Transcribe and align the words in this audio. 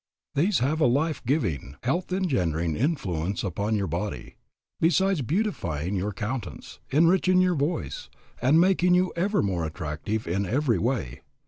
These 0.33 0.57
have 0.57 0.81
a 0.81 0.87
life 0.87 1.21
giving, 1.27 1.75
health 1.83 2.11
engendering 2.11 2.75
influence 2.75 3.43
upon 3.43 3.75
your 3.75 3.85
body, 3.85 4.33
besides 4.79 5.21
beautifying 5.21 5.93
your 5.95 6.11
countenance, 6.11 6.79
enriching 6.89 7.39
your 7.39 7.53
voice, 7.53 8.09
and 8.41 8.59
making 8.59 8.95
you 8.95 9.13
ever 9.15 9.43
more 9.43 9.63
attractive 9.63 10.27
in 10.27 10.43
every 10.47 10.79
way. 10.79 11.21